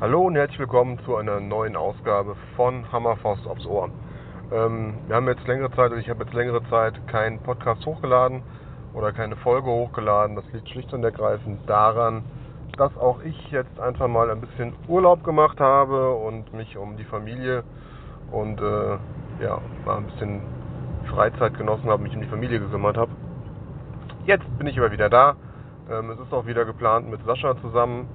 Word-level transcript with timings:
Hallo 0.00 0.20
und 0.20 0.36
herzlich 0.36 0.60
willkommen 0.60 0.96
zu 1.04 1.16
einer 1.16 1.40
neuen 1.40 1.74
Ausgabe 1.74 2.36
von 2.54 2.84
Hammerfaust 2.92 3.44
aufs 3.48 3.66
Ohr. 3.66 3.90
Ähm, 4.52 4.94
wir 5.08 5.16
haben 5.16 5.26
jetzt 5.26 5.44
längere 5.48 5.72
Zeit, 5.72 5.90
oder 5.90 5.96
ich 5.96 6.08
habe 6.08 6.22
jetzt 6.22 6.34
längere 6.34 6.62
Zeit 6.70 6.94
keinen 7.08 7.40
Podcast 7.40 7.84
hochgeladen 7.84 8.44
oder 8.94 9.12
keine 9.12 9.34
Folge 9.34 9.68
hochgeladen. 9.68 10.36
Das 10.36 10.44
liegt 10.52 10.68
schlicht 10.68 10.94
und 10.94 11.02
ergreifend 11.02 11.68
daran, 11.68 12.22
dass 12.76 12.96
auch 12.96 13.24
ich 13.24 13.50
jetzt 13.50 13.80
einfach 13.80 14.06
mal 14.06 14.30
ein 14.30 14.40
bisschen 14.40 14.72
Urlaub 14.86 15.24
gemacht 15.24 15.58
habe 15.58 16.14
und 16.14 16.54
mich 16.54 16.76
um 16.76 16.96
die 16.96 17.02
Familie 17.02 17.64
und 18.30 18.60
äh, 18.60 18.98
ja, 19.42 19.60
mal 19.84 19.96
ein 19.96 20.04
bisschen 20.04 20.42
Freizeit 21.12 21.58
genossen 21.58 21.90
habe, 21.90 22.04
mich 22.04 22.14
um 22.14 22.22
die 22.22 22.28
Familie 22.28 22.60
gekümmert 22.60 22.96
habe. 22.96 23.10
Jetzt 24.26 24.46
bin 24.58 24.68
ich 24.68 24.78
aber 24.78 24.92
wieder 24.92 25.10
da. 25.10 25.34
Ähm, 25.90 26.10
es 26.10 26.20
ist 26.20 26.32
auch 26.32 26.46
wieder 26.46 26.64
geplant 26.64 27.10
mit 27.10 27.18
Sascha 27.26 27.60
zusammen 27.60 28.06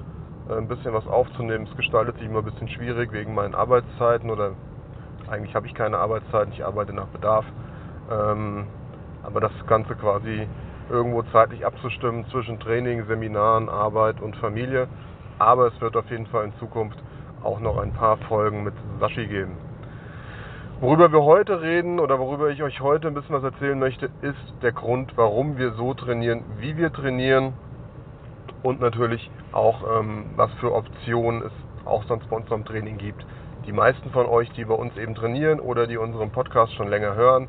ein 0.50 0.68
bisschen 0.68 0.94
was 0.94 1.08
aufzunehmen. 1.08 1.68
Es 1.70 1.78
gestaltet 1.78 2.18
sich 2.18 2.28
immer 2.28 2.40
ein 2.40 2.46
bisschen 2.46 2.68
schwierig 2.68 3.12
wegen 3.14 3.34
meinen 3.34 3.56
Arbeitszeiten 3.56 4.30
oder 4.30 4.52
eigentlich 5.30 5.56
habe 5.56 5.68
ich 5.68 5.74
keine 5.74 5.98
Arbeitszeiten, 5.98 6.54
ich 6.54 6.66
arbeite 6.66 6.94
nach 6.94 7.08
Bedarf. 7.08 7.46
Ähm, 8.12 8.68
aber 9.24 9.40
das 9.40 9.52
Ganze 9.68 9.96
quasi 9.96 10.48
irgendwo 10.90 11.24
zeitlich 11.32 11.66
abzustimmen 11.66 12.26
zwischen 12.30 12.60
Training, 12.60 13.06
Seminaren, 13.06 13.70
Arbeit 13.70 14.22
und 14.22 14.36
Familie. 14.36 14.88
Aber 15.40 15.68
es 15.68 15.82
wird 15.82 15.96
auf 15.96 16.10
jeden 16.12 16.28
Fall 16.28 16.46
in 16.46 16.54
Zukunft 16.60 16.98
auch 17.44 17.60
noch 17.60 17.78
ein 17.78 17.94
paar 17.94 18.18
Folgen 18.18 18.64
mit 18.64 18.74
Sashi 19.00 19.26
geben. 19.28 19.58
Worüber 20.82 21.12
wir 21.14 21.24
heute 21.24 21.62
reden 21.62 22.00
oder 22.00 22.20
worüber 22.20 22.50
ich 22.50 22.62
euch 22.62 22.82
heute 22.82 23.08
ein 23.08 23.14
bisschen 23.14 23.36
was 23.36 23.44
erzählen 23.44 23.80
möchte, 23.80 24.10
ist 24.22 24.54
der 24.62 24.74
Grund, 24.74 25.14
warum 25.16 25.58
wir 25.58 25.72
so 25.72 25.94
trainieren, 25.94 26.44
wie 26.60 26.76
wir 26.76 26.92
trainieren 26.92 27.54
und 28.64 28.80
natürlich 28.80 29.30
auch, 29.52 29.84
ähm, 30.00 30.26
was 30.36 30.52
für 30.54 30.74
Optionen 30.74 31.44
es 31.44 31.52
auch 31.86 32.04
sonst 32.06 32.30
bei 32.30 32.38
uns 32.38 32.50
beim 32.50 32.66
Training 32.66 32.98
gibt. 32.98 33.26
Die 33.66 33.74
meisten 33.74 34.10
von 34.12 34.26
euch, 34.26 34.50
die 34.54 34.66
bei 34.66 34.74
uns 34.74 34.96
eben 34.98 35.16
trainieren 35.16 35.60
oder 35.60 35.86
die 35.86 35.98
unseren 35.98 36.32
Podcast 36.32 36.74
schon 36.74 36.88
länger 36.88 37.16
hören, 37.16 37.48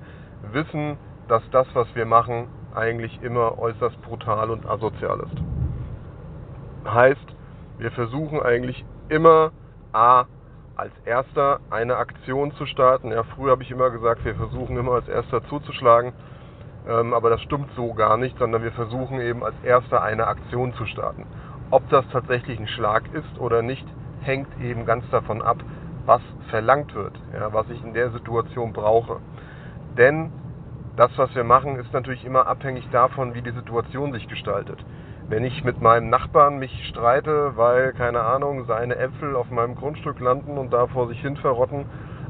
wissen, 0.53 0.97
dass 1.29 1.43
das, 1.51 1.67
was 1.75 1.87
wir 1.95 2.05
machen, 2.05 2.49
eigentlich 2.75 3.23
immer 3.23 3.59
äußerst 3.59 4.01
brutal 4.03 4.51
und 4.51 4.67
asozial 4.67 5.21
ist. 5.21 6.93
Heißt, 6.93 7.37
wir 7.79 7.91
versuchen 7.93 8.43
eigentlich 8.43 8.85
immer 9.09 9.53
A 9.93 10.27
als 10.77 10.93
erster 11.05 11.61
eine 11.71 11.97
Aktion 11.97 12.53
zu 12.53 12.67
starten. 12.67 13.13
Ja, 13.13 13.23
früher 13.23 13.53
habe 13.53 13.63
ich 13.63 13.71
immer 13.71 13.91
gesagt, 13.91 14.25
wir 14.25 14.35
versuchen 14.35 14.77
immer 14.77 14.93
als 14.93 15.09
erster 15.09 15.45
zuzuschlagen. 15.49 16.13
Ähm, 16.87 17.15
aber 17.15 17.31
das 17.31 17.41
stimmt 17.43 17.69
so 17.77 17.95
gar 17.95 18.17
nicht, 18.17 18.39
sondern 18.39 18.63
wir 18.63 18.73
versuchen 18.73 19.21
eben 19.21 19.43
als 19.43 19.55
erster 19.63 20.03
eine 20.03 20.27
Aktion 20.27 20.75
zu 20.75 20.87
starten. 20.87 21.27
Ob 21.71 21.89
das 21.89 22.07
tatsächlich 22.13 22.59
ein 22.59 22.69
Schlag 22.69 23.05
ist 23.15 23.41
oder 23.41 23.63
nicht, 23.63 23.87
hängt 24.23 24.49
eben 24.63 24.85
ganz 24.85 25.09
davon 25.11 25.43
ab, 25.43 25.59
was 26.07 26.21
verlangt 26.51 26.95
wird, 26.95 27.15
ja, 27.33 27.53
was 27.53 27.69
ich 27.71 27.83
in 27.83 27.95
der 27.95 28.11
Situation 28.11 28.73
brauche. 28.73 29.17
Denn 29.97 30.31
das, 30.97 31.11
was 31.17 31.35
wir 31.35 31.45
machen, 31.45 31.77
ist 31.77 31.93
natürlich 31.93 32.25
immer 32.25 32.47
abhängig 32.47 32.89
davon, 32.91 33.35
wie 33.35 33.43
die 33.43 33.51
Situation 33.51 34.13
sich 34.13 34.29
gestaltet. 34.29 34.85
Wenn 35.29 35.43
ich 35.43 35.65
mit 35.65 35.81
meinem 35.81 36.11
Nachbarn 36.11 36.59
mich 36.59 36.87
streite, 36.89 37.53
weil, 37.57 37.95
keine 37.95 38.21
Ahnung, 38.21 38.67
seine 38.67 38.97
Äpfel 38.97 39.35
auf 39.35 39.51
meinem 39.51 39.75
Grundstück 39.75 40.21
landen 40.21 40.59
und 40.59 40.73
da 40.73 40.87
vor 40.87 41.09
sich 41.09 41.21
hin 41.21 41.37
verrotten, 41.37 41.87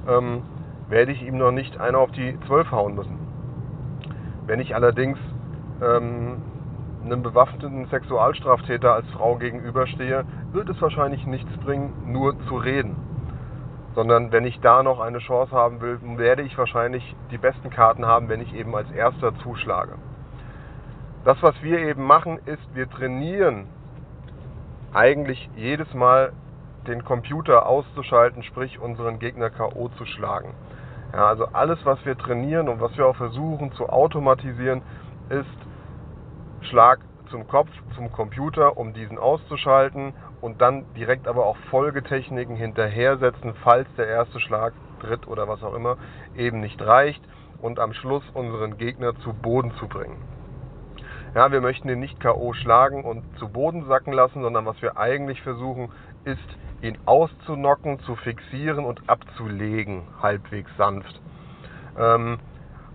ähm, 0.08 0.42
werde 0.88 1.12
ich 1.12 1.22
ihm 1.22 1.36
noch 1.36 1.50
nicht 1.50 1.80
einer 1.80 1.98
auf 1.98 2.12
die 2.12 2.38
Zwölf 2.46 2.70
hauen 2.70 2.94
müssen. 2.94 3.23
Wenn 4.46 4.60
ich 4.60 4.74
allerdings 4.74 5.18
ähm, 5.82 6.42
einem 7.04 7.22
bewaffneten 7.22 7.86
Sexualstraftäter 7.86 8.92
als 8.92 9.06
Frau 9.10 9.36
gegenüberstehe, 9.36 10.24
wird 10.52 10.68
es 10.68 10.80
wahrscheinlich 10.80 11.26
nichts 11.26 11.50
bringen, 11.58 11.92
nur 12.06 12.38
zu 12.46 12.56
reden. 12.56 12.96
Sondern 13.94 14.32
wenn 14.32 14.44
ich 14.44 14.60
da 14.60 14.82
noch 14.82 15.00
eine 15.00 15.18
Chance 15.18 15.52
haben 15.52 15.80
will, 15.80 15.98
werde 16.16 16.42
ich 16.42 16.56
wahrscheinlich 16.58 17.16
die 17.30 17.38
besten 17.38 17.70
Karten 17.70 18.06
haben, 18.06 18.28
wenn 18.28 18.40
ich 18.40 18.54
eben 18.54 18.74
als 18.74 18.90
erster 18.90 19.34
zuschlage. 19.38 19.92
Das, 21.24 21.42
was 21.42 21.54
wir 21.62 21.78
eben 21.78 22.04
machen, 22.04 22.38
ist, 22.44 22.74
wir 22.74 22.88
trainieren 22.90 23.66
eigentlich 24.92 25.48
jedes 25.56 25.92
Mal 25.94 26.32
den 26.86 27.04
Computer 27.04 27.66
auszuschalten, 27.66 28.42
sprich 28.42 28.78
unseren 28.78 29.18
Gegner 29.18 29.48
KO 29.48 29.88
zu 29.96 30.04
schlagen. 30.04 30.52
Ja, 31.14 31.28
also 31.28 31.46
alles, 31.52 31.78
was 31.84 32.04
wir 32.04 32.18
trainieren 32.18 32.68
und 32.68 32.80
was 32.80 32.96
wir 32.96 33.06
auch 33.06 33.14
versuchen 33.14 33.70
zu 33.74 33.88
automatisieren, 33.88 34.82
ist 35.28 35.46
Schlag 36.68 36.98
zum 37.30 37.46
Kopf, 37.46 37.68
zum 37.94 38.10
Computer, 38.10 38.76
um 38.76 38.92
diesen 38.94 39.18
auszuschalten 39.18 40.12
und 40.40 40.60
dann 40.60 40.84
direkt 40.94 41.28
aber 41.28 41.46
auch 41.46 41.56
Folgetechniken 41.70 42.56
hinterhersetzen, 42.56 43.54
falls 43.62 43.86
der 43.96 44.08
erste 44.08 44.40
Schlag, 44.40 44.72
Dritt 45.00 45.28
oder 45.28 45.46
was 45.46 45.62
auch 45.62 45.74
immer, 45.74 45.98
eben 46.36 46.58
nicht 46.60 46.82
reicht 46.82 47.22
und 47.62 47.78
am 47.78 47.92
Schluss 47.92 48.24
unseren 48.34 48.76
Gegner 48.76 49.14
zu 49.20 49.32
Boden 49.34 49.70
zu 49.78 49.86
bringen. 49.86 50.16
Ja, 51.34 51.50
wir 51.50 51.60
möchten 51.60 51.88
ihn 51.88 51.98
nicht 51.98 52.20
K.O. 52.20 52.52
schlagen 52.52 53.02
und 53.02 53.24
zu 53.38 53.48
Boden 53.48 53.86
sacken 53.86 54.12
lassen, 54.12 54.42
sondern 54.42 54.66
was 54.66 54.80
wir 54.80 54.96
eigentlich 54.96 55.42
versuchen, 55.42 55.90
ist 56.24 56.38
ihn 56.80 56.96
auszunocken, 57.06 57.98
zu 58.00 58.14
fixieren 58.14 58.84
und 58.84 59.08
abzulegen, 59.08 60.02
halbwegs 60.22 60.70
sanft. 60.76 61.20
Ähm, 61.98 62.38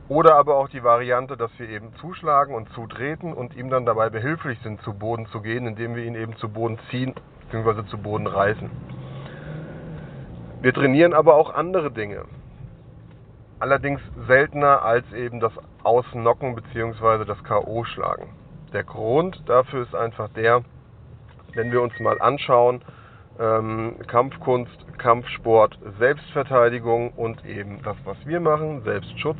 oder 0.07 0.35
aber 0.35 0.55
auch 0.55 0.69
die 0.69 0.83
Variante, 0.83 1.35
dass 1.35 1.51
wir 1.59 1.67
eben 1.67 1.93
zuschlagen 1.95 2.55
und 2.55 2.69
zutreten 2.69 3.33
und 3.33 3.57
ihm 3.57 3.69
dann 3.69 3.85
dabei 3.85 4.09
behilflich 4.09 4.57
sind, 4.63 4.81
zu 4.83 4.93
Boden 4.93 5.25
zu 5.27 5.41
gehen, 5.41 5.67
indem 5.67 5.95
wir 5.95 6.05
ihn 6.05 6.15
eben 6.15 6.37
zu 6.37 6.47
Boden 6.47 6.79
ziehen 6.89 7.13
bzw. 7.51 7.85
zu 7.87 7.97
Boden 7.97 8.25
reißen. 8.25 8.71
Wir 10.61 10.73
trainieren 10.73 11.13
aber 11.13 11.35
auch 11.35 11.53
andere 11.53 11.91
Dinge. 11.91 12.23
Allerdings 13.59 14.01
seltener 14.27 14.83
als 14.83 15.11
eben 15.11 15.41
das 15.41 15.51
Ausnocken 15.83 16.55
bzw. 16.55 17.25
das 17.25 17.43
K.O. 17.43 17.83
schlagen. 17.83 18.29
Der 18.71 18.83
Grund 18.83 19.41
dafür 19.47 19.83
ist 19.83 19.95
einfach 19.95 20.29
der, 20.29 20.63
wenn 21.55 21.71
wir 21.71 21.81
uns 21.81 21.99
mal 21.99 22.21
anschauen, 22.21 22.81
ähm, 23.37 23.95
Kampfkunst, 24.07 24.97
Kampfsport, 24.97 25.77
Selbstverteidigung 25.97 27.11
und 27.11 27.45
eben 27.45 27.81
das, 27.83 27.97
was 28.05 28.17
wir 28.25 28.39
machen, 28.39 28.81
Selbstschutz, 28.83 29.39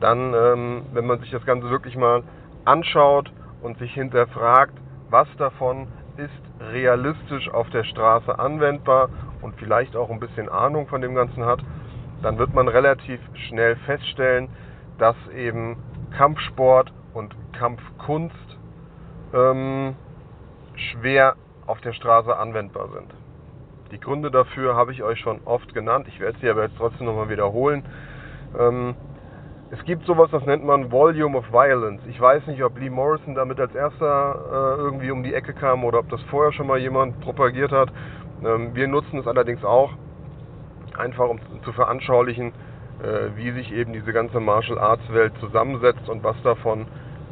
dann, 0.00 0.32
ähm, 0.34 0.82
wenn 0.92 1.06
man 1.06 1.20
sich 1.20 1.30
das 1.30 1.44
Ganze 1.44 1.68
wirklich 1.68 1.96
mal 1.96 2.22
anschaut 2.64 3.30
und 3.62 3.78
sich 3.78 3.92
hinterfragt, 3.92 4.74
was 5.10 5.28
davon 5.36 5.88
ist 6.16 6.72
realistisch 6.72 7.48
auf 7.50 7.68
der 7.70 7.84
Straße 7.84 8.38
anwendbar 8.38 9.08
und 9.42 9.54
vielleicht 9.56 9.96
auch 9.96 10.10
ein 10.10 10.20
bisschen 10.20 10.48
Ahnung 10.48 10.86
von 10.86 11.00
dem 11.00 11.14
Ganzen 11.14 11.44
hat, 11.44 11.60
dann 12.22 12.38
wird 12.38 12.54
man 12.54 12.68
relativ 12.68 13.20
schnell 13.48 13.76
feststellen, 13.86 14.48
dass 14.98 15.16
eben 15.36 15.76
Kampfsport 16.16 16.92
und 17.14 17.34
Kampfkunst 17.52 18.58
ähm, 19.34 19.94
schwer 20.74 21.36
auf 21.66 21.80
der 21.80 21.92
Straße 21.92 22.36
anwendbar 22.36 22.88
sind. 22.88 23.14
Die 23.92 24.00
Gründe 24.00 24.30
dafür 24.30 24.74
habe 24.74 24.92
ich 24.92 25.02
euch 25.02 25.18
schon 25.20 25.40
oft 25.44 25.72
genannt. 25.74 26.06
Ich 26.08 26.20
werde 26.20 26.38
sie 26.40 26.48
aber 26.48 26.64
jetzt 26.64 26.76
trotzdem 26.76 27.06
nochmal 27.06 27.28
wiederholen. 27.28 27.84
Ähm, 28.58 28.94
es 29.70 29.84
gibt 29.84 30.04
sowas, 30.06 30.30
das 30.30 30.44
nennt 30.46 30.64
man 30.64 30.90
Volume 30.90 31.36
of 31.36 31.52
Violence. 31.52 32.00
Ich 32.08 32.18
weiß 32.18 32.46
nicht, 32.46 32.62
ob 32.62 32.78
Lee 32.78 32.88
Morrison 32.88 33.34
damit 33.34 33.60
als 33.60 33.74
erster 33.74 34.76
äh, 34.78 34.80
irgendwie 34.80 35.10
um 35.10 35.22
die 35.22 35.34
Ecke 35.34 35.52
kam 35.52 35.84
oder 35.84 35.98
ob 35.98 36.08
das 36.08 36.22
vorher 36.30 36.52
schon 36.52 36.66
mal 36.66 36.78
jemand 36.78 37.20
propagiert 37.20 37.70
hat. 37.70 37.90
Ähm, 38.42 38.74
wir 38.74 38.88
nutzen 38.88 39.18
es 39.18 39.26
allerdings 39.26 39.64
auch, 39.64 39.92
einfach 40.98 41.28
um 41.28 41.38
zu 41.64 41.72
veranschaulichen, 41.72 42.52
äh, 43.02 43.36
wie 43.36 43.52
sich 43.52 43.72
eben 43.72 43.92
diese 43.92 44.12
ganze 44.12 44.40
Martial 44.40 44.78
Arts 44.78 45.12
Welt 45.12 45.32
zusammensetzt 45.40 46.08
und 46.08 46.22
was 46.24 46.40
davon 46.42 46.86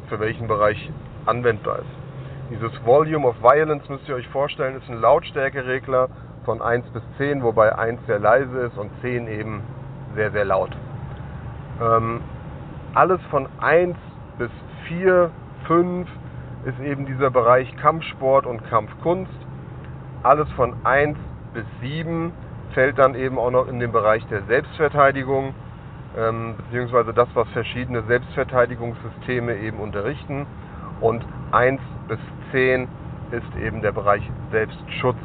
für 0.09 0.19
welchen 0.19 0.47
Bereich 0.47 0.91
anwendbar 1.25 1.79
ist. 1.79 2.07
Dieses 2.49 2.71
Volume 2.85 3.27
of 3.27 3.35
Violence 3.41 3.87
müsst 3.89 4.07
ihr 4.07 4.15
euch 4.15 4.27
vorstellen, 4.29 4.77
ist 4.77 4.89
ein 4.89 5.01
Lautstärkeregler 5.01 6.07
von 6.45 6.61
1 6.61 6.87
bis 6.91 7.03
10, 7.17 7.43
wobei 7.43 7.77
1 7.77 7.99
sehr 8.07 8.19
leise 8.19 8.57
ist 8.59 8.77
und 8.77 8.89
10 9.01 9.27
eben 9.27 9.61
sehr, 10.15 10.31
sehr 10.31 10.45
laut. 10.45 10.71
Ähm, 11.81 12.21
alles 12.93 13.19
von 13.29 13.49
1 13.59 13.97
bis 14.37 14.49
4, 14.87 15.29
5 15.67 16.07
ist 16.65 16.79
eben 16.79 17.05
dieser 17.05 17.29
Bereich 17.29 17.75
Kampfsport 17.77 18.45
und 18.45 18.63
Kampfkunst. 18.69 19.31
Alles 20.23 20.49
von 20.51 20.73
1 20.85 21.17
bis 21.53 21.65
7 21.81 22.31
fällt 22.73 22.97
dann 22.97 23.15
eben 23.15 23.37
auch 23.39 23.51
noch 23.51 23.67
in 23.67 23.79
den 23.79 23.91
Bereich 23.91 24.25
der 24.27 24.43
Selbstverteidigung, 24.43 25.53
ähm, 26.17 26.55
beziehungsweise 26.57 27.13
das, 27.13 27.27
was 27.33 27.47
verschiedene 27.49 28.03
Selbstverteidigungssysteme 28.03 29.57
eben 29.57 29.79
unterrichten. 29.79 30.45
Und 31.01 31.23
1 31.51 31.81
bis 32.07 32.19
10 32.51 32.87
ist 33.31 33.55
eben 33.61 33.81
der 33.81 33.91
Bereich 33.91 34.23
Selbstschutz. 34.51 35.17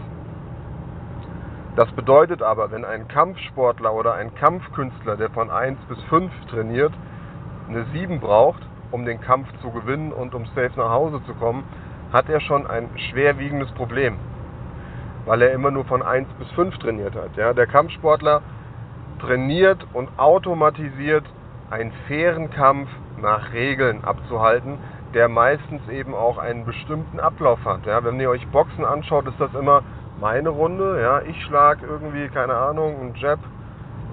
Das 1.77 1.91
bedeutet 1.93 2.43
aber, 2.43 2.71
wenn 2.71 2.85
ein 2.85 3.09
Kampfsportler 3.09 3.95
oder 3.95 4.15
ein 4.15 4.35
Kampfkünstler, 4.35 5.17
der 5.17 5.31
von 5.31 5.51
1 5.51 5.79
bis 5.89 6.03
5 6.05 6.31
trainiert, 6.51 6.93
eine 7.69 7.85
7 7.93 8.21
braucht, 8.21 8.63
um 8.91 9.07
den 9.07 9.21
Kampf 9.21 9.49
zu 9.63 9.71
gewinnen 9.71 10.13
und 10.13 10.35
um 10.35 10.45
safe 10.55 10.73
nach 10.77 10.91
Hause 10.91 11.23
zu 11.25 11.33
kommen, 11.35 11.65
hat 12.13 12.29
er 12.29 12.41
schon 12.41 12.67
ein 12.67 12.91
schwerwiegendes 13.11 13.71
Problem. 13.73 14.19
Weil 15.27 15.43
er 15.43 15.53
immer 15.53 15.71
nur 15.71 15.85
von 15.85 16.03
1 16.03 16.29
bis 16.39 16.51
5 16.53 16.79
trainiert 16.79 17.15
hat. 17.15 17.37
Ja, 17.37 17.53
der 17.53 17.67
Kampfsportler 17.67 18.43
trainiert 19.21 19.87
und 19.93 20.09
automatisiert 20.19 21.25
einen 21.71 21.93
fairen 22.07 22.51
Kampf 22.51 22.89
nach 23.21 23.53
Regeln 23.53 24.05
abzuhalten, 24.05 24.79
der 25.15 25.29
meistens 25.29 25.87
eben 25.89 26.15
auch 26.15 26.39
einen 26.39 26.65
bestimmten 26.65 27.21
Ablauf 27.21 27.65
hat. 27.65 27.87
Ja, 27.87 28.03
wenn 28.05 28.19
ihr 28.21 28.31
euch 28.31 28.47
Boxen 28.49 28.85
anschaut, 28.85 29.27
ist 29.27 29.41
das 29.41 29.55
immer 29.55 29.83
meine 30.21 30.49
Runde. 30.49 31.01
Ja, 31.01 31.21
ich 31.23 31.41
schlage 31.45 31.87
irgendwie, 31.87 32.29
keine 32.29 32.55
Ahnung, 32.55 33.01
einen 33.01 33.15
Jab 33.17 33.39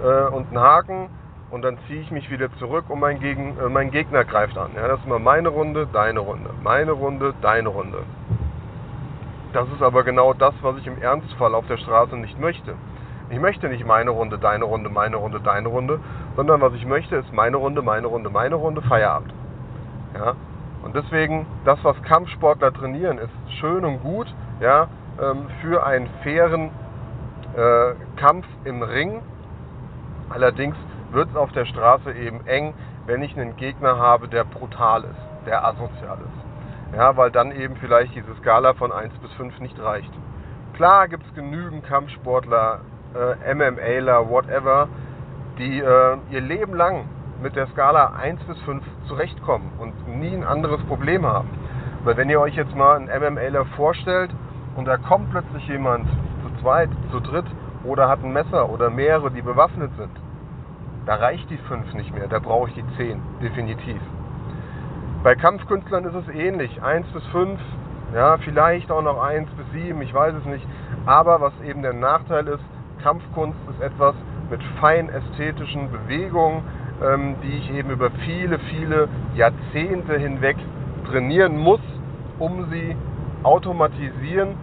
äh, 0.03 0.33
und 0.33 0.47
einen 0.47 0.59
Haken 0.59 1.09
und 1.51 1.63
dann 1.63 1.77
ziehe 1.87 2.01
ich 2.01 2.11
mich 2.11 2.29
wieder 2.29 2.51
zurück 2.57 2.85
und 2.89 2.99
mein, 2.99 3.19
Gegen, 3.19 3.57
äh, 3.59 3.69
mein 3.69 3.91
Gegner 3.91 4.23
greift 4.25 4.57
an. 4.57 4.71
Ja, 4.75 4.87
das 4.87 4.99
ist 4.99 5.05
immer 5.05 5.19
meine 5.19 5.49
Runde, 5.49 5.87
deine 5.91 6.19
Runde, 6.19 6.51
meine 6.63 6.91
Runde, 6.91 7.33
deine 7.41 7.69
Runde. 7.69 8.03
Das 9.53 9.67
ist 9.69 9.81
aber 9.81 10.03
genau 10.03 10.33
das, 10.33 10.53
was 10.61 10.77
ich 10.77 10.85
im 10.85 11.01
Ernstfall 11.01 11.55
auf 11.55 11.65
der 11.67 11.77
Straße 11.77 12.15
nicht 12.15 12.39
möchte. 12.39 12.75
Ich 13.31 13.39
möchte 13.39 13.67
nicht 13.69 13.85
meine 13.85 14.11
Runde, 14.11 14.37
deine 14.37 14.65
Runde, 14.65 14.89
meine 14.89 15.17
Runde, 15.17 15.39
deine 15.39 15.67
Runde, 15.67 15.99
sondern 16.35 16.61
was 16.61 16.73
ich 16.73 16.85
möchte 16.85 17.15
ist 17.15 17.31
meine 17.33 17.57
Runde, 17.57 17.81
meine 17.81 18.07
Runde, 18.07 18.29
meine 18.29 18.55
Runde, 18.55 18.81
Feierabend. 18.81 19.33
Ja? 20.15 20.35
Und 20.83 20.95
deswegen, 20.95 21.45
das, 21.65 21.77
was 21.83 22.01
Kampfsportler 22.03 22.73
trainieren, 22.73 23.17
ist 23.17 23.53
schön 23.59 23.85
und 23.85 24.01
gut 24.01 24.27
ja, 24.61 24.87
ähm, 25.21 25.47
für 25.61 25.85
einen 25.85 26.09
fairen 26.23 26.69
äh, 27.55 27.93
Kampf 28.15 28.45
im 28.63 28.81
Ring. 28.81 29.21
Allerdings 30.29 30.75
wird 31.11 31.29
es 31.29 31.35
auf 31.35 31.51
der 31.51 31.65
Straße 31.65 32.13
eben 32.13 32.45
eng, 32.47 32.73
wenn 33.07 33.21
ich 33.23 33.35
einen 33.37 33.55
Gegner 33.57 33.97
habe, 33.97 34.27
der 34.27 34.43
brutal 34.43 35.03
ist, 35.03 35.47
der 35.47 35.65
asozial 35.65 36.19
ist. 36.19 36.48
Ja, 36.95 37.15
weil 37.15 37.29
dann 37.31 37.51
eben 37.51 37.75
vielleicht 37.75 38.15
diese 38.15 38.33
Skala 38.35 38.73
von 38.73 38.91
1 38.91 39.13
bis 39.19 39.31
5 39.33 39.59
nicht 39.59 39.79
reicht. 39.79 40.11
Klar 40.73 41.07
gibt 41.07 41.25
es 41.25 41.33
genügend 41.35 41.85
Kampfsportler, 41.85 42.81
äh, 43.13 43.53
MMAler, 43.53 44.29
whatever, 44.29 44.87
die 45.57 45.79
äh, 45.79 46.17
ihr 46.31 46.41
Leben 46.41 46.73
lang 46.73 47.05
mit 47.41 47.55
der 47.55 47.67
Skala 47.67 48.13
1 48.19 48.41
bis 48.43 48.59
5 48.61 48.83
zurechtkommen 49.07 49.71
und 49.77 50.19
nie 50.19 50.35
ein 50.35 50.43
anderes 50.43 50.81
Problem 50.85 51.25
haben. 51.25 51.49
Weil 52.03 52.17
wenn 52.17 52.29
ihr 52.29 52.39
euch 52.39 52.55
jetzt 52.55 52.75
mal 52.75 52.95
einen 52.95 53.07
MMAler 53.07 53.65
vorstellt 53.75 54.31
und 54.75 54.85
da 54.85 54.97
kommt 54.97 55.31
plötzlich 55.31 55.67
jemand 55.67 56.07
zu 56.41 56.61
zweit, 56.61 56.89
zu 57.11 57.19
dritt 57.19 57.45
oder 57.83 58.09
hat 58.09 58.23
ein 58.23 58.33
Messer 58.33 58.69
oder 58.69 58.89
mehrere, 58.89 59.31
die 59.31 59.41
bewaffnet 59.41 59.91
sind, 59.97 60.11
da 61.05 61.15
reicht 61.15 61.49
die 61.49 61.57
5 61.57 61.93
nicht 61.93 62.13
mehr, 62.13 62.27
da 62.27 62.39
brauche 62.39 62.69
ich 62.69 62.75
die 62.75 62.85
10, 62.97 63.21
definitiv. 63.41 64.01
Bei 65.21 65.35
Kampfkünstlern 65.35 66.05
ist 66.05 66.15
es 66.15 66.33
ähnlich, 66.33 66.81
1 66.81 67.05
bis 67.07 67.25
5, 67.33 67.59
ja, 68.15 68.37
vielleicht 68.37 68.89
auch 68.89 69.01
noch 69.01 69.21
1 69.21 69.49
bis 69.51 69.69
7, 69.73 70.01
ich 70.01 70.13
weiß 70.13 70.33
es 70.35 70.45
nicht. 70.45 70.65
Aber 71.05 71.41
was 71.41 71.51
eben 71.67 71.81
der 71.81 71.91
Nachteil 71.91 72.47
ist, 72.47 72.63
Kampfkunst 73.03 73.59
ist 73.69 73.81
etwas 73.81 74.15
mit 74.49 74.61
fein 74.79 75.09
ästhetischen 75.09 75.91
Bewegungen, 75.91 76.63
ähm, 77.03 77.35
die 77.43 77.57
ich 77.57 77.69
eben 77.73 77.89
über 77.89 78.09
viele, 78.25 78.59
viele 78.59 79.09
Jahrzehnte 79.35 80.17
hinweg 80.17 80.55
trainieren 81.11 81.57
muss, 81.57 81.81
um 82.39 82.69
sie 82.71 82.95
automatisieren 83.43 84.55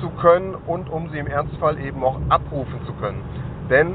zu 0.00 0.08
können 0.08 0.54
und 0.54 0.88
um 0.88 1.10
sie 1.10 1.18
im 1.18 1.26
Ernstfall 1.26 1.78
eben 1.78 2.02
auch 2.02 2.18
abrufen 2.30 2.80
zu 2.86 2.94
können. 2.94 3.20
Denn 3.68 3.94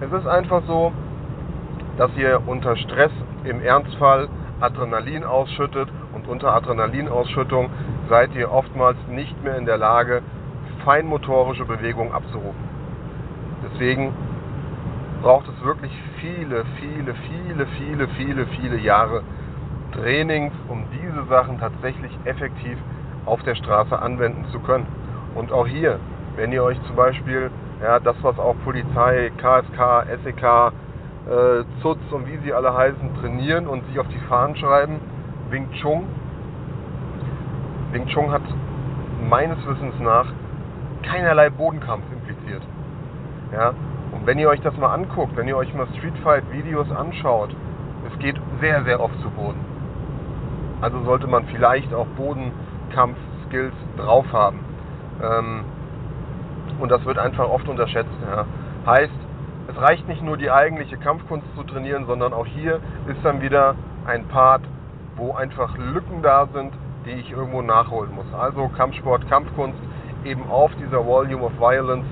es 0.00 0.10
ist 0.10 0.26
einfach 0.26 0.62
so, 0.66 0.90
dass 2.00 2.16
ihr 2.16 2.40
unter 2.46 2.76
Stress 2.76 3.10
im 3.44 3.60
Ernstfall 3.60 4.30
Adrenalin 4.58 5.22
ausschüttet 5.22 5.86
und 6.14 6.26
unter 6.28 6.54
Adrenalinausschüttung 6.54 7.68
seid 8.08 8.34
ihr 8.34 8.50
oftmals 8.50 8.96
nicht 9.10 9.44
mehr 9.44 9.58
in 9.58 9.66
der 9.66 9.76
Lage, 9.76 10.22
feinmotorische 10.82 11.66
Bewegungen 11.66 12.10
abzurufen. 12.12 12.70
Deswegen 13.62 14.14
braucht 15.20 15.46
es 15.48 15.62
wirklich 15.62 15.92
viele, 16.22 16.64
viele, 16.80 17.14
viele, 17.28 17.66
viele, 17.66 18.08
viele, 18.08 18.46
viele 18.46 18.78
Jahre 18.78 19.22
Trainings, 19.92 20.54
um 20.68 20.84
diese 20.90 21.26
Sachen 21.26 21.60
tatsächlich 21.60 22.12
effektiv 22.24 22.78
auf 23.26 23.42
der 23.42 23.56
Straße 23.56 24.00
anwenden 24.00 24.46
zu 24.52 24.60
können. 24.60 24.86
Und 25.34 25.52
auch 25.52 25.66
hier, 25.66 26.00
wenn 26.36 26.50
ihr 26.50 26.64
euch 26.64 26.82
zum 26.84 26.96
Beispiel 26.96 27.50
ja, 27.82 28.00
das, 28.00 28.16
was 28.22 28.38
auch 28.38 28.54
Polizei, 28.64 29.30
KSK, 29.36 30.06
SEK, 30.24 30.72
äh, 31.28 31.64
Zutz 31.82 32.00
und 32.10 32.26
wie 32.26 32.38
sie 32.38 32.52
alle 32.52 32.74
heißen, 32.74 33.14
trainieren 33.20 33.66
und 33.66 33.84
sich 33.86 33.98
auf 33.98 34.08
die 34.08 34.18
Fahnen 34.28 34.56
schreiben. 34.56 35.00
Wing 35.50 35.70
Chun. 35.80 36.04
Wing 37.92 38.06
Chun 38.06 38.30
hat 38.30 38.42
meines 39.28 39.58
Wissens 39.66 39.94
nach 40.00 40.26
keinerlei 41.02 41.50
Bodenkampf 41.50 42.04
impliziert. 42.12 42.62
Ja? 43.52 43.74
Und 44.12 44.26
wenn 44.26 44.38
ihr 44.38 44.48
euch 44.48 44.60
das 44.60 44.76
mal 44.76 44.92
anguckt, 44.92 45.36
wenn 45.36 45.48
ihr 45.48 45.56
euch 45.56 45.72
mal 45.74 45.86
Street 45.96 46.16
Fight 46.22 46.44
Videos 46.52 46.90
anschaut, 46.90 47.54
es 48.10 48.18
geht 48.18 48.36
sehr, 48.60 48.82
sehr 48.84 49.00
oft 49.00 49.18
zu 49.20 49.30
Boden. 49.30 49.60
Also 50.80 51.02
sollte 51.02 51.26
man 51.26 51.44
vielleicht 51.46 51.92
auch 51.92 52.06
Bodenkampf-Skills 52.16 53.74
drauf 53.96 54.26
haben. 54.32 54.60
Ähm, 55.22 55.64
und 56.80 56.90
das 56.90 57.04
wird 57.04 57.18
einfach 57.18 57.48
oft 57.48 57.68
unterschätzt. 57.68 58.08
Ja. 58.28 58.46
Heißt, 58.86 59.12
es 59.70 59.80
reicht 59.80 60.08
nicht 60.08 60.22
nur 60.22 60.36
die 60.36 60.50
eigentliche 60.50 60.96
Kampfkunst 60.96 61.46
zu 61.54 61.62
trainieren, 61.62 62.06
sondern 62.06 62.32
auch 62.32 62.46
hier 62.46 62.80
ist 63.06 63.18
dann 63.22 63.40
wieder 63.40 63.76
ein 64.04 64.26
Part, 64.26 64.62
wo 65.16 65.32
einfach 65.32 65.76
Lücken 65.76 66.22
da 66.22 66.48
sind, 66.52 66.72
die 67.06 67.12
ich 67.12 67.30
irgendwo 67.30 67.62
nachholen 67.62 68.12
muss. 68.14 68.26
Also 68.34 68.68
Kampfsport, 68.76 69.28
Kampfkunst 69.28 69.78
eben 70.24 70.48
auf 70.50 70.72
dieser 70.82 71.06
Volume 71.06 71.44
of 71.44 71.52
Violence 71.58 72.06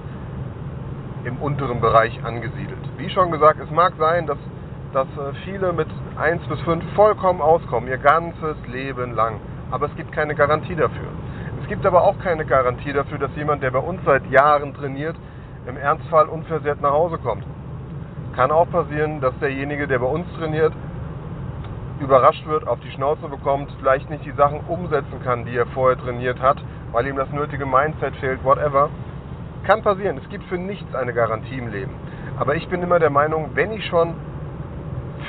im 1.24 1.36
unteren 1.38 1.80
Bereich 1.80 2.24
angesiedelt. 2.24 2.78
Wie 2.96 3.10
schon 3.10 3.30
gesagt, 3.32 3.58
es 3.60 3.70
mag 3.70 3.94
sein, 3.98 4.26
dass, 4.26 4.38
dass 4.92 5.08
äh, 5.08 5.34
viele 5.44 5.72
mit 5.72 5.88
1 6.16 6.46
bis 6.46 6.60
5 6.60 6.84
vollkommen 6.94 7.40
auskommen, 7.40 7.88
ihr 7.88 7.98
ganzes 7.98 8.56
Leben 8.68 9.14
lang. 9.14 9.40
Aber 9.70 9.86
es 9.86 9.96
gibt 9.96 10.12
keine 10.12 10.34
Garantie 10.34 10.76
dafür. 10.76 11.08
Es 11.60 11.68
gibt 11.68 11.84
aber 11.84 12.04
auch 12.04 12.18
keine 12.20 12.46
Garantie 12.46 12.92
dafür, 12.92 13.18
dass 13.18 13.34
jemand, 13.36 13.62
der 13.62 13.72
bei 13.72 13.80
uns 13.80 14.00
seit 14.06 14.30
Jahren 14.30 14.74
trainiert, 14.74 15.16
im 15.68 15.76
Ernstfall 15.76 16.26
unversehrt 16.26 16.80
nach 16.80 16.92
Hause 16.92 17.18
kommt. 17.18 17.44
Kann 18.34 18.50
auch 18.50 18.68
passieren, 18.70 19.20
dass 19.20 19.38
derjenige, 19.38 19.86
der 19.86 19.98
bei 19.98 20.06
uns 20.06 20.26
trainiert, 20.38 20.72
überrascht 22.00 22.46
wird, 22.46 22.66
auf 22.66 22.80
die 22.80 22.90
Schnauze 22.90 23.28
bekommt, 23.28 23.70
vielleicht 23.78 24.08
nicht 24.08 24.24
die 24.24 24.32
Sachen 24.32 24.60
umsetzen 24.68 25.20
kann, 25.24 25.44
die 25.44 25.56
er 25.56 25.66
vorher 25.66 25.98
trainiert 25.98 26.40
hat, 26.40 26.62
weil 26.92 27.06
ihm 27.06 27.16
das 27.16 27.30
nötige 27.32 27.66
Mindset 27.66 28.16
fehlt, 28.16 28.42
whatever. 28.44 28.88
Kann 29.64 29.82
passieren. 29.82 30.18
Es 30.18 30.28
gibt 30.30 30.44
für 30.44 30.56
nichts 30.56 30.94
eine 30.94 31.12
Garantie 31.12 31.58
im 31.58 31.70
Leben. 31.70 31.92
Aber 32.38 32.54
ich 32.54 32.66
bin 32.68 32.82
immer 32.82 32.98
der 32.98 33.10
Meinung, 33.10 33.50
wenn 33.54 33.72
ich 33.72 33.84
schon 33.86 34.14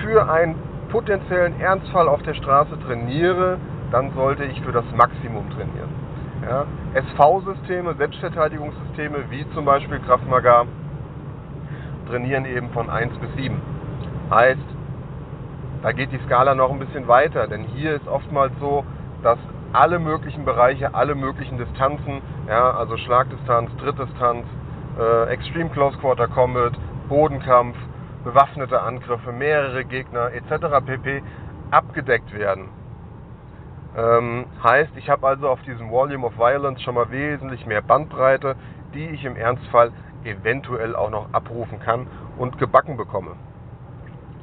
für 0.01 0.31
einen 0.31 0.55
potenziellen 0.89 1.59
Ernstfall 1.59 2.07
auf 2.07 2.21
der 2.23 2.35
Straße 2.35 2.79
trainiere, 2.85 3.57
dann 3.91 4.11
sollte 4.13 4.45
ich 4.45 4.61
für 4.61 4.71
das 4.71 4.85
Maximum 4.95 5.49
trainieren. 5.49 6.08
Ja, 6.41 6.65
SV-Systeme, 6.93 7.95
Selbstverteidigungssysteme 7.95 9.29
wie 9.29 9.45
zum 9.53 9.65
Beispiel 9.65 9.99
Kraftmagar 9.99 10.65
trainieren 12.09 12.45
eben 12.45 12.69
von 12.69 12.89
1 12.89 13.17
bis 13.17 13.33
7. 13.35 13.61
Heißt, 14.31 14.59
da 15.81 15.91
geht 15.91 16.11
die 16.11 16.19
Skala 16.25 16.55
noch 16.55 16.71
ein 16.71 16.79
bisschen 16.79 17.07
weiter, 17.07 17.47
denn 17.47 17.63
hier 17.63 17.95
ist 17.95 18.07
oftmals 18.07 18.53
so, 18.59 18.83
dass 19.21 19.37
alle 19.73 19.99
möglichen 19.99 20.45
Bereiche, 20.45 20.93
alle 20.93 21.15
möglichen 21.15 21.57
Distanzen, 21.57 22.21
ja, 22.47 22.71
also 22.71 22.97
Schlagdistanz, 22.97 23.69
Drittdistanz, 23.77 24.45
äh, 24.97 25.29
Extreme 25.31 25.69
Close 25.69 25.97
Quarter 25.99 26.27
Combat, 26.27 26.73
Bodenkampf, 27.07 27.77
bewaffnete 28.23 28.81
Angriffe, 28.81 29.31
mehrere 29.31 29.85
Gegner 29.85 30.31
etc. 30.33 30.85
pp. 30.85 31.21
abgedeckt 31.71 32.33
werden. 32.33 32.69
Ähm, 33.97 34.45
heißt, 34.63 34.91
ich 34.97 35.09
habe 35.09 35.27
also 35.27 35.49
auf 35.49 35.61
diesem 35.63 35.89
Volume 35.89 36.27
of 36.27 36.37
Violence 36.37 36.81
schon 36.81 36.95
mal 36.95 37.09
wesentlich 37.11 37.65
mehr 37.65 37.81
Bandbreite, 37.81 38.55
die 38.93 39.07
ich 39.09 39.25
im 39.25 39.35
Ernstfall 39.35 39.91
eventuell 40.23 40.95
auch 40.95 41.09
noch 41.09 41.33
abrufen 41.33 41.79
kann 41.79 42.07
und 42.37 42.57
gebacken 42.57 42.97
bekomme. 42.97 43.31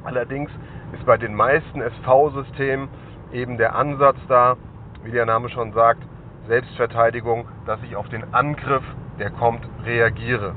Allerdings 0.03 0.51
ist 0.93 1.05
bei 1.05 1.17
den 1.17 1.33
meisten 1.33 1.81
SV-Systemen 1.81 2.89
eben 3.31 3.57
der 3.57 3.75
Ansatz 3.75 4.17
da, 4.27 4.57
wie 5.03 5.11
der 5.11 5.25
Name 5.25 5.49
schon 5.49 5.73
sagt, 5.73 6.01
Selbstverteidigung, 6.47 7.45
dass 7.65 7.81
ich 7.83 7.95
auf 7.95 8.07
den 8.09 8.33
Angriff, 8.33 8.83
der 9.19 9.29
kommt, 9.31 9.67
reagiere. 9.85 10.53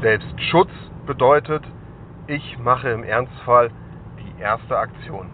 Selbstschutz 0.00 0.70
bedeutet, 1.06 1.62
ich 2.26 2.58
mache 2.58 2.90
im 2.90 3.04
Ernstfall 3.04 3.70
die 4.18 4.40
erste 4.40 4.78
Aktion. 4.78 5.28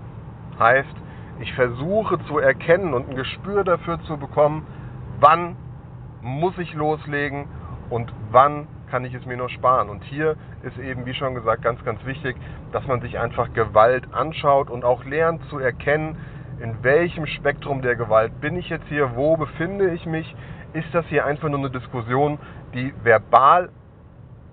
Heißt, 0.59 1.00
ich 1.41 1.53
versuche 1.55 2.19
zu 2.27 2.39
erkennen 2.39 2.95
und 2.95 3.11
ein 3.11 3.17
Gespür 3.17 3.65
dafür 3.65 4.01
zu 4.03 4.17
bekommen, 4.17 4.67
wann 5.19 5.57
muss 6.23 6.57
ich 6.59 6.75
loslegen 6.75 7.47
und 7.89 8.13
wann 8.31 8.67
kann 8.91 9.05
ich 9.05 9.15
es 9.15 9.25
mir 9.25 9.37
nur 9.37 9.49
sparen. 9.49 9.89
Und 9.89 10.03
hier 10.05 10.37
ist 10.63 10.79
eben, 10.79 11.07
wie 11.07 11.15
schon 11.15 11.35
gesagt, 11.35 11.63
ganz, 11.63 11.83
ganz 11.85 12.05
wichtig, 12.05 12.37
dass 12.73 12.87
man 12.87 13.01
sich 13.01 13.19
einfach 13.19 13.53
Gewalt 13.53 14.13
anschaut 14.13 14.69
und 14.69 14.85
auch 14.85 15.05
lernt 15.05 15.43
zu 15.49 15.59
erkennen, 15.59 16.17
in 16.61 16.83
welchem 16.83 17.27
Spektrum 17.27 17.81
der 17.81 17.97
Gewalt 17.97 18.39
bin 18.41 18.57
ich 18.57 18.69
jetzt 18.69 18.87
hier, 18.89 19.17
wo 19.17 19.37
befinde 19.37 19.95
ich 19.95 20.05
mich, 20.05 20.35
ist 20.75 20.93
das 20.93 21.07
hier 21.07 21.25
einfach 21.25 21.49
nur 21.49 21.59
eine 21.59 21.71
Diskussion, 21.71 22.39
die 22.75 22.93
verbal 23.03 23.71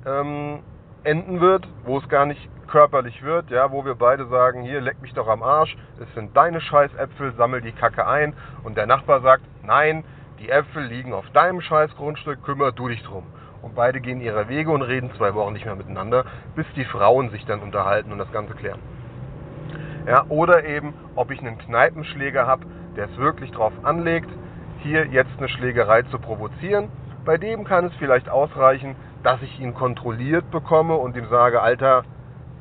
ähm, 0.06 0.60
enden 1.08 1.40
wird, 1.40 1.66
wo 1.86 1.98
es 1.98 2.10
gar 2.10 2.26
nicht 2.26 2.50
körperlich 2.68 3.24
wird, 3.24 3.50
ja, 3.50 3.72
wo 3.72 3.86
wir 3.86 3.96
beide 3.96 4.28
sagen, 4.28 4.64
hier 4.64 4.82
leck 4.82 5.02
mich 5.02 5.14
doch 5.14 5.30
am 5.30 5.42
Arsch, 5.42 5.78
es 6.02 6.14
sind 6.14 6.36
deine 6.36 6.60
Scheißäpfel, 6.60 7.34
sammel 7.38 7.62
die 7.62 7.72
Kacke 7.72 8.06
ein 8.06 8.34
und 8.64 8.76
der 8.76 8.88
Nachbar 8.88 9.22
sagt, 9.22 9.44
nein, 9.64 10.04
die 10.40 10.50
Äpfel 10.50 10.84
liegen 10.84 11.14
auf 11.14 11.28
deinem 11.30 11.62
Scheißgrundstück, 11.62 12.44
kümmer 12.44 12.74
du 12.74 12.90
dich 12.90 13.02
drum. 13.04 13.24
Und 13.62 13.74
beide 13.74 14.02
gehen 14.02 14.20
ihre 14.20 14.50
Wege 14.50 14.70
und 14.70 14.82
reden 14.82 15.10
zwei 15.18 15.34
Wochen 15.34 15.54
nicht 15.54 15.66
mehr 15.66 15.76
miteinander, 15.76 16.26
bis 16.56 16.66
die 16.76 16.86
Frauen 16.86 17.30
sich 17.30 17.46
dann 17.46 17.62
unterhalten 17.62 18.12
und 18.12 18.18
das 18.18 18.32
Ganze 18.34 18.54
klären. 18.54 18.80
Ja, 20.06 20.26
oder 20.28 20.66
eben, 20.66 20.94
ob 21.16 21.32
ich 21.32 21.40
einen 21.40 21.58
Kneipenschläger 21.58 22.46
habe, 22.46 22.66
der 22.98 23.06
es 23.06 23.18
wirklich 23.18 23.52
drauf 23.52 23.74
anlegt, 23.84 24.30
hier 24.84 25.06
jetzt 25.08 25.32
eine 25.38 25.48
Schlägerei 25.48 26.04
zu 26.04 26.20
provozieren. 26.20 26.90
Bei 27.26 27.38
dem 27.38 27.64
kann 27.64 27.86
es 27.86 27.96
vielleicht 27.96 28.30
ausreichen, 28.30 28.96
dass 29.28 29.42
ich 29.42 29.60
ihn 29.60 29.74
kontrolliert 29.74 30.50
bekomme 30.52 30.94
und 30.94 31.18
ihm 31.18 31.28
sage, 31.28 31.62
Alter, 31.62 32.04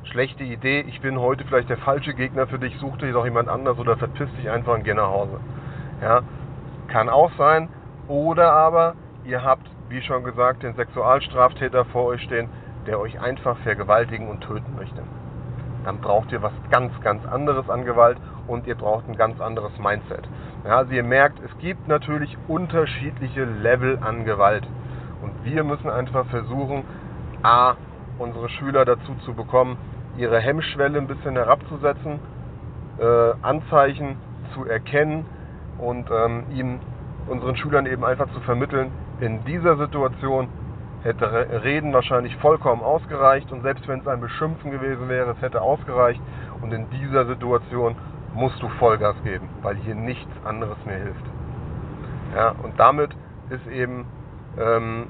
schlechte 0.03 0.43
Idee, 0.43 0.81
ich 0.81 0.99
bin 0.99 1.17
heute 1.17 1.45
vielleicht 1.45 1.69
der 1.69 1.77
falsche 1.77 2.13
Gegner 2.13 2.45
für 2.45 2.59
dich, 2.59 2.77
such 2.77 2.97
dir 2.97 3.13
doch 3.13 3.23
jemand 3.23 3.47
anders 3.47 3.79
oder 3.79 3.95
verpiss 3.95 4.27
dich 4.35 4.49
einfach 4.49 4.73
und 4.73 4.83
geh 4.83 4.93
nach 4.93 5.07
Hause. 5.07 5.39
Ja, 6.01 6.23
kann 6.89 7.07
auch 7.07 7.31
sein. 7.37 7.69
Oder 8.09 8.51
aber 8.51 8.95
ihr 9.23 9.45
habt, 9.45 9.65
wie 9.87 10.01
schon 10.01 10.25
gesagt, 10.25 10.63
den 10.63 10.75
Sexualstraftäter 10.75 11.85
vor 11.85 12.03
euch 12.03 12.21
stehen, 12.23 12.49
der 12.85 12.99
euch 12.99 13.17
einfach 13.21 13.57
vergewaltigen 13.59 14.27
und 14.27 14.41
töten 14.41 14.75
möchte 14.75 15.03
dann 15.87 16.01
braucht 16.01 16.33
ihr 16.33 16.41
was 16.41 16.51
ganz, 16.69 16.91
ganz 16.99 17.25
anderes 17.25 17.69
an 17.69 17.85
Gewalt 17.85 18.17
und 18.45 18.67
ihr 18.67 18.75
braucht 18.75 19.07
ein 19.07 19.15
ganz 19.15 19.39
anderes 19.39 19.71
Mindset. 19.79 20.27
Ja, 20.65 20.79
also 20.79 20.91
ihr 20.91 21.03
merkt, 21.03 21.39
es 21.45 21.57
gibt 21.59 21.87
natürlich 21.87 22.37
unterschiedliche 22.49 23.45
Level 23.45 23.97
an 24.01 24.25
Gewalt. 24.25 24.67
Wir 25.47 25.63
müssen 25.63 25.89
einfach 25.89 26.25
versuchen, 26.25 26.83
a, 27.41 27.75
unsere 28.19 28.49
Schüler 28.49 28.83
dazu 28.83 29.15
zu 29.23 29.33
bekommen, 29.33 29.77
ihre 30.17 30.39
Hemmschwelle 30.39 30.97
ein 30.97 31.07
bisschen 31.07 31.35
herabzusetzen, 31.35 32.19
äh, 32.99 33.31
Anzeichen 33.41 34.17
zu 34.53 34.65
erkennen 34.65 35.25
und 35.77 36.09
ähm, 36.11 36.43
ihm, 36.53 36.79
unseren 37.27 37.55
Schülern 37.55 37.85
eben 37.85 38.03
einfach 38.03 38.27
zu 38.33 38.41
vermitteln, 38.41 38.91
in 39.21 39.45
dieser 39.45 39.77
Situation 39.77 40.49
hätte 41.03 41.31
Reden 41.63 41.93
wahrscheinlich 41.93 42.35
vollkommen 42.37 42.81
ausgereicht 42.81 43.49
und 43.53 43.61
selbst 43.61 43.87
wenn 43.87 44.01
es 44.01 44.07
ein 44.07 44.19
Beschimpfen 44.19 44.71
gewesen 44.71 45.07
wäre, 45.07 45.31
es 45.31 45.41
hätte 45.41 45.61
ausgereicht 45.61 46.19
und 46.61 46.73
in 46.73 46.89
dieser 46.89 47.25
Situation 47.25 47.95
musst 48.33 48.61
du 48.61 48.67
Vollgas 48.79 49.15
geben, 49.23 49.47
weil 49.61 49.77
hier 49.77 49.95
nichts 49.95 50.31
anderes 50.43 50.77
mehr 50.85 50.97
hilft. 50.97 51.25
Ja, 52.35 52.53
und 52.63 52.77
damit 52.77 53.11
ist 53.49 53.65
eben 53.67 54.05
ähm, 54.59 55.07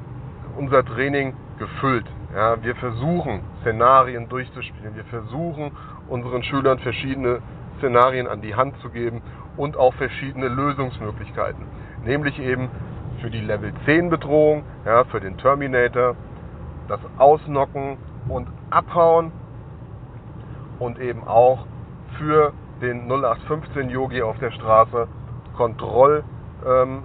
unser 0.58 0.84
Training 0.84 1.34
gefüllt. 1.60 2.06
Ja, 2.34 2.62
wir 2.62 2.76
versuchen 2.76 3.42
Szenarien 3.62 4.28
durchzuspielen, 4.28 4.96
wir 4.96 5.06
versuchen 5.06 5.72
unseren 6.10 6.44
Schülern 6.44 6.80
verschiedene 6.80 7.40
Szenarien 7.78 8.28
an 8.28 8.42
die 8.42 8.56
Hand 8.56 8.78
zu 8.82 8.90
geben 8.90 9.22
und 9.56 9.78
auch 9.78 9.94
verschiedene 9.94 10.48
Lösungsmöglichkeiten. 10.48 11.66
Nämlich 12.04 12.40
eben 12.40 12.70
für 13.22 13.30
die 13.30 13.42
Level 13.42 13.72
10 13.86 14.10
Bedrohung, 14.10 14.64
ja, 14.86 15.04
für 15.06 15.20
den 15.20 15.38
Terminator, 15.38 16.16
das 16.88 17.00
Ausnocken 17.18 17.98
und 18.28 18.48
Abhauen 18.70 19.32
und 20.80 21.00
eben 21.00 21.24
auch 21.28 21.66
für 22.18 22.54
den 22.82 23.08
0815 23.08 23.90
Yogi 23.90 24.22
auf 24.22 24.38
der 24.40 24.52
Straße 24.52 25.08
Kontroll, 25.56 26.24
ähm, 26.66 27.04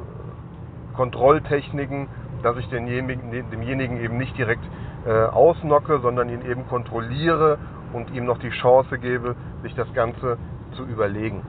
Kontrolltechniken, 0.94 2.08
dass 2.42 2.56
ich 2.56 2.68
denjenigen, 2.68 3.30
demjenigen 3.50 4.00
eben 4.00 4.18
nicht 4.18 4.36
direkt 4.36 4.64
äh, 5.06 5.10
ausnocke, 5.10 6.00
sondern 6.00 6.28
ihn 6.28 6.42
eben 6.42 6.66
kontrolliere 6.68 7.58
und 7.92 8.12
ihm 8.14 8.24
noch 8.24 8.38
die 8.38 8.50
Chance 8.50 8.98
gebe, 8.98 9.36
sich 9.62 9.74
das 9.74 9.92
Ganze 9.94 10.38
zu 10.76 10.84
überlegen. 10.84 11.42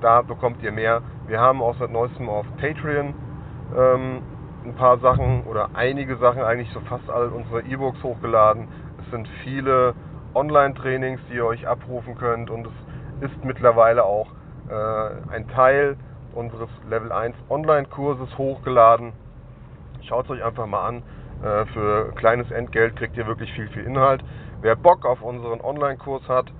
Da 0.00 0.22
bekommt 0.22 0.62
ihr 0.62 0.72
mehr. 0.72 1.02
Wir 1.26 1.40
haben 1.40 1.60
auch 1.60 1.74
seit 1.78 1.90
neuestem 1.90 2.28
auf 2.28 2.46
Patreon 2.60 3.14
ähm, 3.76 4.22
ein 4.64 4.74
paar 4.74 4.98
Sachen 4.98 5.44
oder 5.44 5.70
einige 5.74 6.16
Sachen, 6.16 6.42
eigentlich 6.42 6.70
so 6.72 6.80
fast 6.80 7.08
all 7.10 7.28
unsere 7.28 7.62
E-Books 7.62 8.02
hochgeladen. 8.02 8.68
Es 9.00 9.10
sind 9.10 9.28
viele 9.42 9.94
Online-Trainings, 10.34 11.20
die 11.30 11.36
ihr 11.36 11.46
euch 11.46 11.66
abrufen 11.66 12.16
könnt 12.16 12.50
und 12.50 12.66
es 12.66 13.30
ist 13.30 13.44
mittlerweile 13.44 14.04
auch 14.04 14.28
äh, 14.68 15.34
ein 15.34 15.48
Teil 15.48 15.96
unseres 16.34 16.68
Level 16.88 17.10
1 17.10 17.34
Online-Kurses 17.48 18.36
hochgeladen. 18.38 19.12
Schaut 20.02 20.26
es 20.26 20.30
euch 20.30 20.44
einfach 20.44 20.66
mal 20.66 20.86
an. 20.86 21.02
Äh, 21.42 21.66
für 21.66 22.12
kleines 22.14 22.50
Entgelt 22.50 22.96
kriegt 22.96 23.16
ihr 23.16 23.26
wirklich 23.26 23.52
viel, 23.54 23.68
viel 23.68 23.84
Inhalt. 23.84 24.22
Wer 24.60 24.76
Bock 24.76 25.04
auf 25.06 25.22
unseren 25.22 25.60
Online-Kurs 25.60 26.28
hat, 26.28 26.52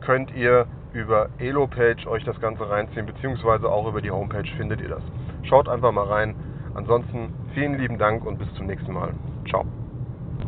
könnt 0.00 0.34
ihr 0.34 0.66
über 0.92 1.28
Elo-Page 1.38 2.06
euch 2.06 2.24
das 2.24 2.40
Ganze 2.40 2.68
reinziehen, 2.68 3.06
beziehungsweise 3.06 3.70
auch 3.70 3.86
über 3.86 4.00
die 4.00 4.10
Homepage 4.10 4.48
findet 4.56 4.80
ihr 4.80 4.88
das. 4.88 5.02
Schaut 5.44 5.68
einfach 5.68 5.92
mal 5.92 6.06
rein. 6.06 6.34
Ansonsten 6.74 7.32
vielen 7.54 7.78
lieben 7.78 7.98
Dank 7.98 8.24
und 8.24 8.38
bis 8.38 8.52
zum 8.54 8.66
nächsten 8.66 8.92
Mal. 8.92 9.12
Ciao. 9.48 9.64